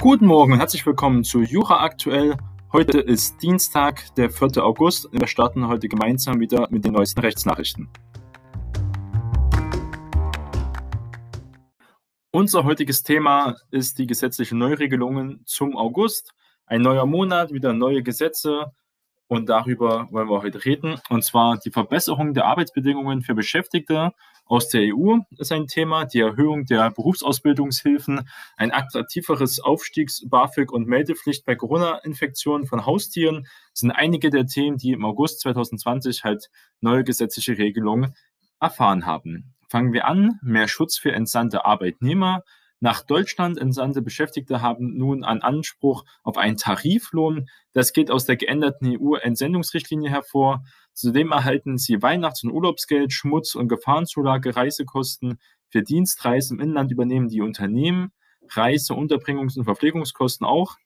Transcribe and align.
Guten 0.00 0.24
Morgen 0.24 0.54
und 0.54 0.60
herzlich 0.60 0.86
willkommen 0.86 1.24
zu 1.24 1.42
Jura 1.42 1.84
Aktuell. 1.84 2.38
Heute 2.72 3.00
ist 3.00 3.42
Dienstag, 3.42 4.14
der 4.14 4.30
4. 4.30 4.64
August. 4.64 5.10
Wir 5.12 5.26
starten 5.26 5.68
heute 5.68 5.88
gemeinsam 5.88 6.40
wieder 6.40 6.68
mit 6.70 6.86
den 6.86 6.94
neuesten 6.94 7.20
Rechtsnachrichten. 7.20 7.90
Unser 12.30 12.64
heutiges 12.64 13.02
Thema 13.02 13.56
ist 13.70 13.98
die 13.98 14.06
gesetzlichen 14.06 14.56
Neuregelungen 14.56 15.42
zum 15.44 15.76
August. 15.76 16.32
Ein 16.64 16.80
neuer 16.80 17.04
Monat, 17.04 17.52
wieder 17.52 17.74
neue 17.74 18.02
Gesetze, 18.02 18.72
und 19.30 19.48
darüber 19.48 20.08
wollen 20.10 20.28
wir 20.28 20.42
heute 20.42 20.64
reden. 20.64 21.00
Und 21.08 21.22
zwar 21.24 21.56
die 21.58 21.70
Verbesserung 21.70 22.34
der 22.34 22.46
Arbeitsbedingungen 22.46 23.22
für 23.22 23.34
Beschäftigte 23.34 24.12
aus 24.44 24.68
der 24.68 24.92
EU 24.92 25.18
ist 25.38 25.52
ein 25.52 25.68
Thema, 25.68 26.04
die 26.04 26.18
Erhöhung 26.18 26.64
der 26.64 26.90
Berufsausbildungshilfen, 26.90 28.28
ein 28.56 28.72
attraktiveres 28.72 29.60
Aufstiegs-, 29.60 30.28
BAföG 30.28 30.72
und 30.72 30.88
Meldepflicht 30.88 31.44
bei 31.44 31.54
Corona-Infektionen 31.54 32.66
von 32.66 32.84
Haustieren 32.84 33.46
sind 33.72 33.92
einige 33.92 34.30
der 34.30 34.46
Themen, 34.46 34.76
die 34.76 34.90
im 34.90 35.04
August 35.04 35.38
2020 35.42 36.24
halt 36.24 36.50
neue 36.80 37.04
gesetzliche 37.04 37.56
Regelungen 37.56 38.16
erfahren 38.58 39.06
haben. 39.06 39.54
Fangen 39.68 39.92
wir 39.92 40.08
an. 40.08 40.40
Mehr 40.42 40.66
Schutz 40.66 40.98
für 40.98 41.12
entsandte 41.12 41.64
Arbeitnehmer, 41.64 42.42
nach 42.82 43.02
Deutschland 43.02 43.58
entsandte 43.58 44.00
Beschäftigte 44.00 44.62
haben 44.62 44.96
nun 44.96 45.22
einen 45.22 45.42
Anspruch 45.42 46.06
auf 46.22 46.38
einen 46.38 46.56
Tariflohn. 46.56 47.50
Das 47.74 47.92
geht 47.92 48.10
aus 48.10 48.24
der 48.24 48.36
geänderten 48.36 48.96
EU-Entsendungsrichtlinie 48.98 50.08
hervor. 50.08 50.64
Zudem 50.94 51.30
erhalten 51.30 51.76
sie 51.76 52.00
Weihnachts- 52.00 52.42
und 52.42 52.50
Urlaubsgeld, 52.50 53.12
Schmutz- 53.12 53.54
und 53.54 53.68
Gefahrenzulage, 53.68 54.56
Reisekosten. 54.56 55.38
Für 55.68 55.82
Dienstreisen 55.82 56.58
im 56.58 56.68
Inland 56.68 56.90
übernehmen 56.90 57.28
die 57.28 57.42
Unternehmen 57.42 58.12
Reise-, 58.48 58.94
Unterbringungs- 58.94 59.58
und 59.58 59.64
Verpflegungskosten 59.64 60.46
auch 60.46 60.76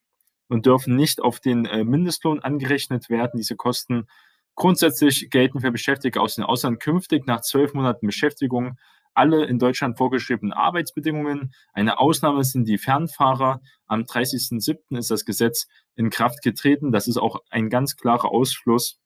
und 0.49 0.65
dürfen 0.65 0.97
nicht 0.97 1.21
auf 1.21 1.39
den 1.39 1.65
äh, 1.65 1.85
Mindestlohn 1.85 2.41
angerechnet 2.41 3.09
werden. 3.09 3.37
Diese 3.37 3.55
Kosten 3.55 4.07
grundsätzlich 4.55 5.29
gelten 5.29 5.61
für 5.61 5.71
Beschäftigte 5.71 6.19
aus 6.19 6.35
dem 6.35 6.43
Ausland 6.43 6.81
künftig 6.81 7.25
nach 7.25 7.41
zwölf 7.41 7.73
Monaten 7.73 8.05
Beschäftigung 8.05 8.77
alle 9.15 9.45
in 9.45 9.59
Deutschland 9.59 9.97
vorgeschriebenen 9.97 10.53
Arbeitsbedingungen. 10.53 11.53
Eine 11.73 11.99
Ausnahme 11.99 12.43
sind 12.43 12.67
die 12.67 12.77
Fernfahrer. 12.77 13.61
Am 13.87 14.01
30.07. 14.01 14.97
ist 14.97 15.11
das 15.11 15.25
Gesetz 15.25 15.67
in 15.95 16.09
Kraft 16.09 16.41
getreten. 16.43 16.91
Das 16.91 17.07
ist 17.07 17.17
auch 17.17 17.41
ein 17.49 17.69
ganz 17.69 17.95
klarer 17.95 18.31
Ausschluss 18.31 18.99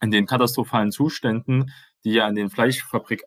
in 0.00 0.10
den 0.10 0.26
katastrophalen 0.26 0.92
Zuständen, 0.92 1.72
die 2.04 2.12
ja 2.12 2.28
in 2.28 2.34
den 2.34 2.50
Fleischfabriken 2.50 3.26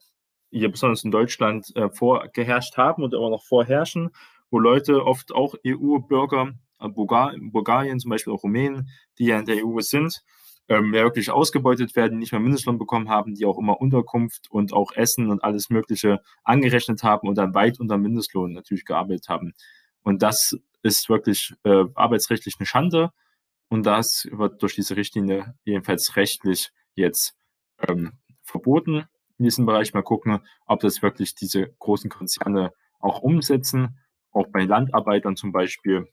hier 0.52 0.72
besonders 0.72 1.04
in 1.04 1.12
Deutschland 1.12 1.76
äh, 1.76 1.90
vorgeherrscht 1.90 2.78
haben 2.78 3.04
und 3.04 3.14
immer 3.14 3.30
noch 3.30 3.44
vorherrschen, 3.44 4.12
wo 4.50 4.60
Leute 4.60 5.06
oft 5.06 5.34
auch 5.34 5.56
EU-Bürger, 5.66 6.54
äh, 6.80 6.88
Bulgarien 6.88 8.00
zum 8.00 8.10
Beispiel 8.10 8.34
auch 8.34 8.44
Rumänen, 8.44 8.90
die 9.18 9.26
ja 9.26 9.40
in 9.40 9.46
der 9.46 9.66
EU 9.66 9.80
sind, 9.82 10.22
ähm, 10.68 10.94
wirklich 10.94 11.30
ausgebeutet 11.30 11.96
werden, 11.96 12.18
nicht 12.18 12.32
mehr 12.32 12.42
Mindestlohn 12.42 12.78
bekommen 12.78 13.10
haben, 13.10 13.36
die 13.36 13.46
auch 13.46 13.58
immer 13.58 13.80
Unterkunft 13.80 14.50
und 14.50 14.74
auch 14.74 14.92
Essen 14.94 15.30
und 15.30 15.44
alles 15.44 15.70
Mögliche 15.70 16.22
angerechnet 16.44 17.04
haben 17.04 17.28
und 17.28 17.38
dann 17.38 17.54
weit 17.54 17.80
unter 17.80 17.98
Mindestlohn 17.98 18.54
natürlich 18.54 18.86
gearbeitet 18.86 19.30
haben. 19.30 19.54
Und 20.04 20.22
das 20.22 20.58
ist 20.82 21.10
wirklich 21.10 21.54
äh, 21.64 21.86
arbeitsrechtlich 21.96 22.56
eine 22.60 22.66
Schande. 22.66 23.12
Und 23.70 23.86
das 23.86 24.28
wird 24.32 24.62
durch 24.62 24.76
diese 24.76 24.96
Richtlinie 24.96 25.56
jedenfalls 25.64 26.16
rechtlich 26.16 26.72
jetzt 26.94 27.36
ähm, 27.88 28.14
verboten 28.44 29.06
in 29.38 29.46
diesem 29.46 29.66
Bereich. 29.66 29.94
Mal 29.94 30.04
gucken, 30.04 30.40
ob 30.66 30.80
das 30.82 31.02
wirklich 31.02 31.36
diese 31.36 31.74
großen 31.80 32.10
Konzerne 32.10 32.72
auch 33.00 33.22
umsetzen. 33.22 34.00
Auch 34.32 34.48
bei 34.52 34.64
Landarbeitern 34.64 35.36
zum 35.36 35.52
Beispiel, 35.52 36.08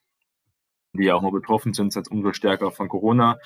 die 0.95 1.05
ja 1.05 1.15
auch 1.15 1.23
noch 1.23 1.33
betroffen 1.33 1.75
sind, 1.75 1.93
sind 1.93 2.11
umso 2.11 2.33
stärker 2.33 2.71
von 2.71 2.89
Corona 2.89 3.39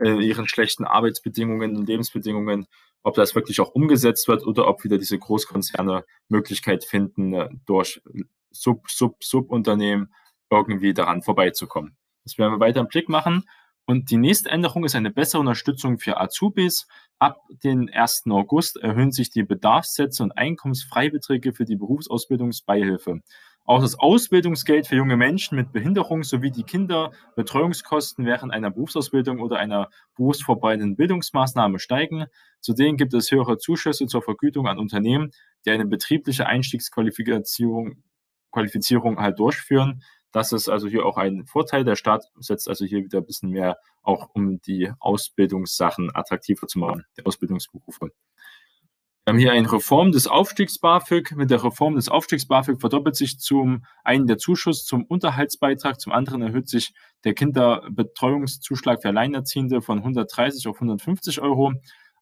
äh, 0.00 0.24
ihren 0.24 0.48
schlechten 0.48 0.84
Arbeitsbedingungen 0.84 1.76
und 1.76 1.86
Lebensbedingungen, 1.86 2.66
ob 3.02 3.14
das 3.14 3.34
wirklich 3.34 3.60
auch 3.60 3.70
umgesetzt 3.70 4.28
wird 4.28 4.46
oder 4.46 4.66
ob 4.66 4.84
wieder 4.84 4.98
diese 4.98 5.18
Großkonzerne 5.18 6.04
Möglichkeit 6.28 6.84
finden, 6.84 7.34
äh, 7.34 7.48
durch 7.66 8.02
Sub, 8.50 8.90
Sub, 8.90 9.22
Subunternehmen 9.22 10.12
irgendwie 10.50 10.94
daran 10.94 11.22
vorbeizukommen. 11.22 11.96
Das 12.24 12.38
werden 12.38 12.54
wir 12.54 12.60
weiter 12.60 12.80
im 12.80 12.88
Blick 12.88 13.08
machen. 13.08 13.44
Und 13.86 14.10
die 14.10 14.16
nächste 14.16 14.48
Änderung 14.48 14.84
ist 14.84 14.94
eine 14.94 15.10
bessere 15.10 15.40
Unterstützung 15.40 15.98
für 15.98 16.18
Azubis. 16.18 16.86
Ab 17.18 17.42
den 17.62 17.90
1. 17.90 18.24
August 18.30 18.78
erhöhen 18.78 19.12
sich 19.12 19.30
die 19.30 19.42
Bedarfssätze 19.42 20.22
und 20.22 20.32
Einkommensfreibeträge 20.32 21.52
für 21.52 21.66
die 21.66 21.76
Berufsausbildungsbeihilfe. 21.76 23.20
Auch 23.66 23.80
das 23.80 23.98
Ausbildungsgeld 23.98 24.86
für 24.86 24.96
junge 24.96 25.16
Menschen 25.16 25.56
mit 25.56 25.72
Behinderung 25.72 26.22
sowie 26.22 26.50
die 26.50 26.64
Kinderbetreuungskosten 26.64 28.26
während 28.26 28.52
einer 28.52 28.70
Berufsausbildung 28.70 29.40
oder 29.40 29.58
einer 29.58 29.88
berufsvorbereitenden 30.16 30.96
Bildungsmaßnahme 30.96 31.78
steigen. 31.78 32.26
Zudem 32.60 32.98
gibt 32.98 33.14
es 33.14 33.30
höhere 33.30 33.56
Zuschüsse 33.56 34.06
zur 34.06 34.22
Vergütung 34.22 34.68
an 34.68 34.78
Unternehmen, 34.78 35.30
die 35.64 35.70
eine 35.70 35.86
betriebliche 35.86 36.46
Einstiegsqualifizierung 36.46 38.02
Qualifizierung 38.54 39.18
halt 39.18 39.38
durchführen. 39.38 40.02
Das 40.30 40.52
ist 40.52 40.68
also 40.68 40.86
hier 40.88 41.06
auch 41.06 41.16
ein 41.16 41.46
Vorteil. 41.46 41.84
Der 41.84 41.96
Staat 41.96 42.24
setzt 42.38 42.68
also 42.68 42.84
hier 42.84 43.04
wieder 43.04 43.18
ein 43.18 43.26
bisschen 43.26 43.50
mehr 43.50 43.78
auch, 44.02 44.28
um 44.34 44.60
die 44.62 44.92
Ausbildungssachen 45.00 46.10
attraktiver 46.14 46.66
zu 46.66 46.78
machen, 46.78 47.04
die 47.16 47.24
Ausbildungsberufe. 47.26 48.10
Wir 49.26 49.32
haben 49.32 49.38
hier 49.38 49.52
eine 49.52 49.72
Reform 49.72 50.12
des 50.12 50.26
Aufstiegs 50.26 50.78
BAföG. 50.78 51.34
Mit 51.34 51.50
der 51.50 51.64
Reform 51.64 51.94
des 51.94 52.10
Aufstiegs 52.10 52.46
BAföG 52.46 52.78
verdoppelt 52.78 53.16
sich 53.16 53.38
zum 53.38 53.86
einen 54.02 54.26
der 54.26 54.36
Zuschuss 54.36 54.84
zum 54.84 55.06
Unterhaltsbeitrag, 55.06 55.98
zum 55.98 56.12
anderen 56.12 56.42
erhöht 56.42 56.68
sich 56.68 56.92
der 57.24 57.32
Kinderbetreuungszuschlag 57.32 59.00
für 59.00 59.08
Alleinerziehende 59.08 59.80
von 59.80 60.00
130 60.00 60.68
auf 60.68 60.76
150 60.76 61.40
Euro. 61.40 61.72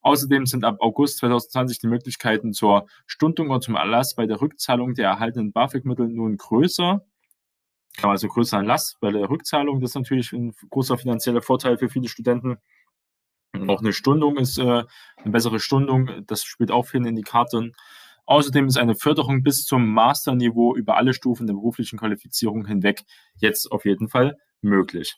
Außerdem 0.03 0.47
sind 0.47 0.63
ab 0.63 0.77
August 0.79 1.19
2020 1.19 1.81
die 1.81 1.89
Möglichkeiten 1.89 2.53
zur 2.53 2.87
Stundung 3.09 3.51
oder 3.51 3.61
zum 3.61 3.75
Erlass 3.75 4.15
bei 4.15 4.27
der 4.27 4.41
Rückzahlung 4.41 4.95
der 4.95 5.09
erhaltenen 5.09 5.51
BAföG-Mittel 5.51 6.07
nun 6.07 6.37
größer. 6.37 7.05
Also 8.01 8.29
größer 8.29 8.59
Erlass 8.59 8.97
bei 9.01 9.11
der 9.11 9.29
Rückzahlung. 9.29 9.81
Das 9.81 9.91
ist 9.91 9.97
natürlich 9.97 10.33
ein 10.33 10.55
großer 10.71 10.97
finanzieller 10.97 11.43
Vorteil 11.43 11.79
für 11.79 11.89
viele 11.89 12.07
Studenten. 12.07 12.59
Auch 13.71 13.81
eine 13.81 13.93
Stundung 13.93 14.37
ist 14.37 14.59
äh, 14.59 14.63
eine 14.63 15.33
bessere 15.33 15.61
Stundung, 15.61 16.11
das 16.27 16.45
spielt 16.45 16.71
auch 16.71 16.87
viel 16.87 17.07
in 17.07 17.17
die 17.17 17.23
Karten. 17.23 17.73
Außerdem 18.27 18.67
ist 18.67 18.79
eine 18.79 18.95
Förderung 18.95 19.43
bis 19.43 19.65
zum 19.65 19.93
Masterniveau 19.93 20.77
über 20.77 20.97
alle 20.97 21.13
Stufen 21.13 21.47
der 21.47 21.55
beruflichen 21.55 21.99
Qualifizierung 21.99 22.67
hinweg 22.67 23.03
jetzt 23.37 23.71
auf 23.73 23.85
jeden 23.85 24.09
Fall 24.09 24.37
möglich. 24.61 25.17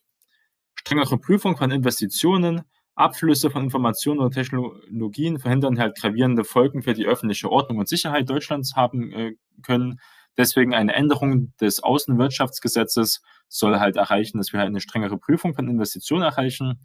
Strengere 0.75 1.19
Prüfung 1.19 1.57
von 1.57 1.71
Investitionen, 1.71 2.63
Abflüsse 2.95 3.51
von 3.51 3.65
Informationen 3.65 4.21
und 4.21 4.33
Technologien 4.33 5.39
verhindern 5.39 5.79
halt 5.79 5.97
gravierende 5.97 6.45
Folgen 6.45 6.83
für 6.83 6.95
die 6.95 7.07
öffentliche 7.07 7.51
Ordnung 7.51 7.79
und 7.79 7.89
Sicherheit 7.89 8.31
Deutschlands 8.31 8.75
haben 8.77 9.13
äh, 9.13 9.33
können. 9.63 10.01
Deswegen 10.37 10.75
eine 10.75 10.95
Änderung 10.95 11.53
des 11.61 11.83
Außenwirtschaftsgesetzes 11.83 13.23
soll 13.49 13.79
halt 13.79 13.97
erreichen, 13.97 14.39
dass 14.39 14.53
wir 14.53 14.61
halt 14.61 14.69
eine 14.69 14.81
strengere 14.81 15.19
Prüfung 15.19 15.55
von 15.55 15.69
Investitionen 15.69 16.23
erreichen. 16.23 16.81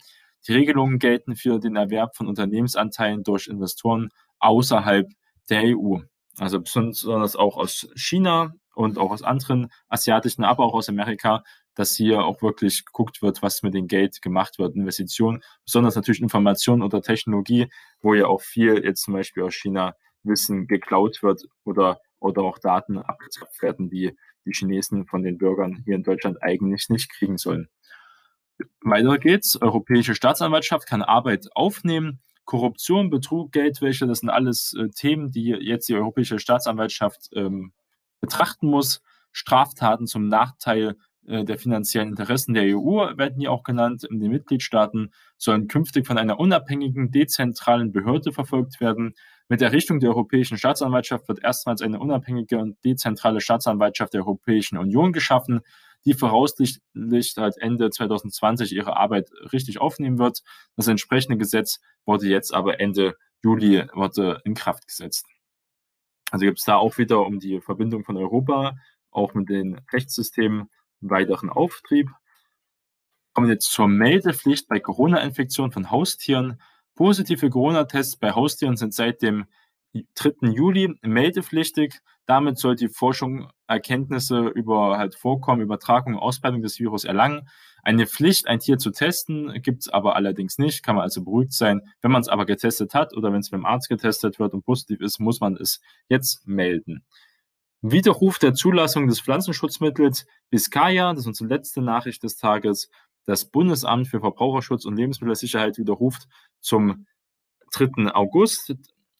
Die 0.47 0.53
Regelungen 0.53 0.99
gelten 0.99 1.35
für 1.35 1.59
den 1.59 1.75
Erwerb 1.75 2.15
von 2.15 2.27
Unternehmensanteilen 2.27 3.23
durch 3.23 3.47
Investoren 3.47 4.09
außerhalb 4.39 5.07
der 5.49 5.63
EU. 5.77 5.99
Also 6.37 6.61
besonders 6.61 7.35
auch 7.35 7.57
aus 7.57 7.89
China 7.95 8.53
und 8.73 8.97
auch 8.97 9.11
aus 9.11 9.23
anderen 9.23 9.71
asiatischen, 9.89 10.43
aber 10.43 10.63
auch 10.63 10.73
aus 10.73 10.87
Amerika, 10.87 11.43
dass 11.75 11.95
hier 11.95 12.23
auch 12.23 12.41
wirklich 12.41 12.85
geguckt 12.85 13.21
wird, 13.21 13.41
was 13.41 13.63
mit 13.63 13.73
dem 13.73 13.87
Geld 13.87 14.21
gemacht 14.21 14.59
wird, 14.59 14.75
Investitionen, 14.75 15.41
besonders 15.65 15.95
natürlich 15.95 16.21
Information 16.21 16.81
oder 16.81 17.01
Technologie, 17.01 17.67
wo 18.01 18.13
ja 18.13 18.27
auch 18.27 18.41
viel 18.41 18.83
jetzt 18.83 19.03
zum 19.03 19.13
Beispiel 19.13 19.43
aus 19.43 19.53
China 19.53 19.95
Wissen 20.23 20.67
geklaut 20.67 21.21
wird 21.23 21.43
oder, 21.63 21.99
oder 22.19 22.43
auch 22.43 22.59
Daten 22.59 22.97
abgezapft 22.97 23.61
werden, 23.61 23.89
die 23.89 24.15
die 24.45 24.51
Chinesen 24.51 25.05
von 25.05 25.23
den 25.23 25.37
Bürgern 25.37 25.81
hier 25.85 25.95
in 25.95 26.03
Deutschland 26.03 26.41
eigentlich 26.41 26.89
nicht 26.89 27.11
kriegen 27.11 27.37
sollen. 27.37 27.69
Weiter 28.81 29.17
geht's. 29.17 29.61
Europäische 29.61 30.15
Staatsanwaltschaft 30.15 30.87
kann 30.87 31.01
Arbeit 31.01 31.47
aufnehmen. 31.55 32.19
Korruption, 32.45 33.09
Betrug, 33.09 33.51
Geldwäsche, 33.51 34.07
das 34.07 34.19
sind 34.19 34.29
alles 34.29 34.73
äh, 34.73 34.89
Themen, 34.89 35.31
die 35.31 35.49
jetzt 35.49 35.87
die 35.87 35.95
Europäische 35.95 36.39
Staatsanwaltschaft 36.39 37.29
ähm, 37.33 37.73
betrachten 38.21 38.67
muss. 38.67 39.01
Straftaten 39.31 40.07
zum 40.07 40.27
Nachteil 40.27 40.95
der 41.29 41.57
finanziellen 41.57 42.09
Interessen 42.09 42.53
der 42.53 42.63
EU 42.75 43.17
werden 43.17 43.39
hier 43.39 43.51
auch 43.51 43.63
genannt. 43.63 44.03
In 44.03 44.19
den 44.19 44.31
Mitgliedstaaten 44.31 45.11
sollen 45.37 45.67
künftig 45.67 46.07
von 46.07 46.17
einer 46.17 46.39
unabhängigen, 46.39 47.11
dezentralen 47.11 47.91
Behörde 47.91 48.31
verfolgt 48.31 48.81
werden. 48.81 49.13
Mit 49.47 49.61
der 49.61 49.69
Errichtung 49.69 49.99
der 49.99 50.09
Europäischen 50.09 50.57
Staatsanwaltschaft 50.57 51.27
wird 51.27 51.43
erstmals 51.43 51.81
eine 51.81 51.99
unabhängige 51.99 52.57
und 52.57 52.83
dezentrale 52.83 53.41
Staatsanwaltschaft 53.41 54.13
der 54.13 54.21
Europäischen 54.21 54.77
Union 54.77 55.13
geschaffen 55.13 55.61
die 56.05 56.13
voraussichtlich 56.13 57.33
halt 57.37 57.57
Ende 57.57 57.89
2020 57.89 58.73
ihre 58.73 58.97
Arbeit 58.97 59.29
richtig 59.51 59.81
aufnehmen 59.81 60.17
wird. 60.17 60.43
Das 60.75 60.87
entsprechende 60.87 61.37
Gesetz 61.37 61.79
wurde 62.05 62.27
jetzt 62.27 62.53
aber 62.53 62.79
Ende 62.79 63.15
Juli 63.43 63.85
wurde 63.93 64.41
in 64.43 64.53
Kraft 64.53 64.87
gesetzt. 64.87 65.25
Also 66.31 66.45
gibt 66.45 66.59
es 66.59 66.65
da 66.65 66.75
auch 66.75 66.97
wieder 66.97 67.25
um 67.25 67.39
die 67.39 67.59
Verbindung 67.61 68.03
von 68.03 68.17
Europa, 68.17 68.75
auch 69.11 69.33
mit 69.33 69.49
den 69.49 69.79
Rechtssystemen 69.91 70.69
weiteren 71.01 71.49
Auftrieb. 71.49 72.09
Kommen 73.33 73.47
wir 73.47 73.53
jetzt 73.53 73.71
zur 73.71 73.87
Meldepflicht 73.87 74.67
bei 74.67 74.79
Corona-Infektionen 74.79 75.71
von 75.71 75.91
Haustieren. 75.91 76.61
Positive 76.95 77.49
Corona-Tests 77.49 78.17
bei 78.17 78.31
Haustieren 78.31 78.75
sind 78.75 78.93
seit 78.93 79.21
dem 79.21 79.45
3. 80.15 80.49
Juli 80.49 80.95
meldepflichtig. 81.01 81.99
Damit 82.25 82.59
soll 82.59 82.75
die 82.75 82.89
Forschung 82.89 83.49
Erkenntnisse 83.67 84.47
über 84.47 84.97
halt 84.97 85.15
Vorkommen, 85.15 85.61
Übertragung, 85.61 86.17
Ausbreitung 86.17 86.61
des 86.61 86.79
Virus 86.79 87.05
erlangen. 87.05 87.47
Eine 87.83 88.07
Pflicht, 88.07 88.47
ein 88.47 88.59
Tier 88.59 88.77
zu 88.77 88.91
testen, 88.91 89.61
gibt 89.61 89.81
es 89.81 89.89
aber 89.89 90.15
allerdings 90.15 90.57
nicht, 90.57 90.83
kann 90.83 90.95
man 90.95 91.03
also 91.03 91.23
beruhigt 91.23 91.53
sein. 91.53 91.81
Wenn 92.01 92.11
man 92.11 92.21
es 92.21 92.27
aber 92.27 92.45
getestet 92.45 92.93
hat 92.93 93.15
oder 93.15 93.31
wenn 93.31 93.39
es 93.39 93.49
beim 93.49 93.65
Arzt 93.65 93.89
getestet 93.89 94.39
wird 94.39 94.53
und 94.53 94.65
positiv 94.65 95.01
ist, 95.01 95.19
muss 95.19 95.39
man 95.39 95.55
es 95.55 95.79
jetzt 96.07 96.45
melden. 96.47 97.03
Widerruf 97.81 98.39
der 98.39 98.53
Zulassung 98.53 99.07
des 99.07 99.21
Pflanzenschutzmittels 99.21 100.25
Biscaya, 100.49 101.11
das 101.13 101.21
ist 101.21 101.27
unsere 101.27 101.49
letzte 101.49 101.81
Nachricht 101.81 102.23
des 102.23 102.35
Tages. 102.35 102.89
Das 103.25 103.45
Bundesamt 103.45 104.07
für 104.07 104.19
Verbraucherschutz 104.19 104.85
und 104.85 104.97
Lebensmittelsicherheit 104.97 105.77
widerruft 105.77 106.27
zum 106.59 107.05
3. 107.71 108.13
August 108.13 108.73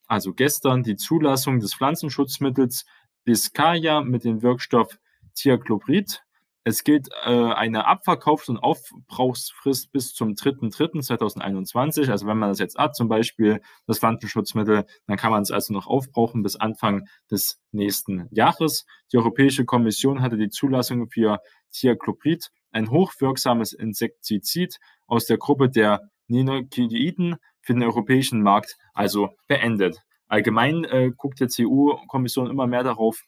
also 0.10 0.34
gestern, 0.34 0.82
die 0.82 0.96
Zulassung 0.96 1.60
des 1.60 1.76
Pflanzenschutzmittels 1.76 2.86
Biscaya 3.26 4.02
mit 4.02 4.24
dem 4.24 4.42
Wirkstoff 4.42 4.98
Thiacloprid. 5.36 6.24
Es 6.64 6.84
gilt 6.84 7.08
äh, 7.24 7.30
eine 7.30 7.88
Abverkaufs- 7.88 8.50
und 8.50 8.58
Aufbrauchsfrist 8.58 9.92
bis 9.92 10.14
zum 10.14 10.34
3.3.2021. 10.34 12.12
Also 12.12 12.28
wenn 12.28 12.38
man 12.38 12.50
das 12.50 12.60
jetzt 12.60 12.78
hat, 12.78 12.96
zum 12.96 13.08
Beispiel 13.08 13.62
das 13.88 14.00
Pflanzenschutzmittel, 14.00 14.86
dann 15.08 15.18
kann 15.18 15.32
man 15.32 15.42
es 15.42 15.52
also 15.52 15.74
noch 15.74 15.88
aufbrauchen 15.88 16.44
bis 16.44 16.58
Anfang 16.58 17.08
des 17.32 17.60
nächsten 17.72 18.28
Jahres. 18.32 18.86
Die 19.12 19.18
Europäische 19.18 19.66
Kommission 19.66 20.22
hatte 20.22 20.38
die 20.38 20.50
Zulassung 20.50 21.10
für 21.10 21.40
Thiacloprid, 21.72 22.50
ein 22.72 22.92
hochwirksames 22.92 23.74
Insektizid 23.74 24.78
aus 25.08 25.26
der 25.26 25.38
Gruppe 25.38 25.70
der 25.70 26.10
Neonicotinoiden, 26.28 27.38
für 27.62 27.74
den 27.74 27.84
europäischen 27.84 28.42
Markt 28.42 28.78
also 28.94 29.30
beendet. 29.48 30.02
Allgemein 30.28 30.86
äh, 30.86 31.12
guckt 31.16 31.40
jetzt 31.40 31.58
die 31.58 31.66
EU-Kommission 31.66 32.50
immer 32.50 32.68
mehr 32.68 32.84
darauf, 32.84 33.24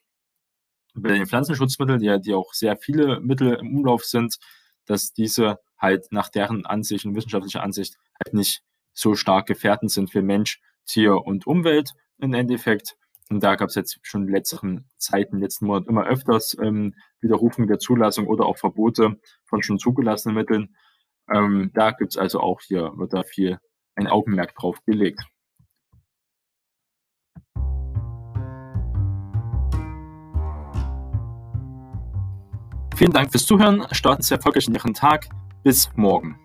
bei 0.94 1.10
den 1.10 1.26
Pflanzenschutzmitteln, 1.26 2.00
die, 2.00 2.20
die 2.22 2.34
auch 2.34 2.54
sehr 2.54 2.78
viele 2.78 3.20
Mittel 3.20 3.54
im 3.54 3.78
Umlauf 3.78 4.04
sind, 4.04 4.38
dass 4.86 5.14
diese 5.14 5.60
halt 5.78 6.12
nach 6.12 6.30
deren 6.30 6.66
Ansicht 6.66 7.06
und 7.06 7.16
wissenschaftlicher 7.16 7.64
Ansicht 7.64 7.98
halt 8.24 8.34
nicht 8.34 8.62
so 8.94 9.16
stark 9.16 9.48
gefährdend 9.48 9.92
sind 9.92 10.12
für 10.12 10.22
Mensch, 10.22 10.62
Tier 10.86 11.16
und 11.26 11.48
Umwelt 11.48 11.92
im 12.20 12.34
Endeffekt. 12.34 12.96
Und 13.30 13.42
da 13.42 13.56
gab 13.56 13.70
es 13.70 13.76
jetzt 13.76 14.00
schon 14.02 14.28
in 14.28 14.34
letzten 14.34 14.90
Zeiten, 14.98 15.40
letzten 15.40 15.66
Monaten 15.66 15.90
immer 15.90 16.06
öfters 16.06 16.58
ähm, 16.62 16.94
Widerrufung 17.22 17.68
der 17.68 17.80
Zulassung 17.80 18.28
oder 18.28 18.46
auch 18.46 18.58
Verbote 18.58 19.20
von 19.46 19.64
schon 19.64 19.80
zugelassenen 19.80 20.36
Mitteln. 20.36 20.76
Ähm, 21.34 21.72
da 21.74 21.92
gibt 21.92 22.12
es 22.12 22.18
also 22.18 22.42
auch 22.42 22.60
hier, 22.62 22.92
wird 22.98 23.14
da 23.14 23.24
viel 23.24 23.60
ein 23.96 24.08
Augenmerk 24.08 24.54
drauf 24.56 24.80
gelegt. 24.86 25.22
Vielen 33.02 33.14
Dank 33.14 33.32
fürs 33.32 33.48
Zuhören. 33.48 33.84
Starten 33.94 34.22
Sie 34.22 34.36
erfolgreich 34.36 34.68
in 34.68 34.76
Ihren 34.76 34.94
Tag. 34.94 35.28
Bis 35.64 35.90
morgen. 35.96 36.38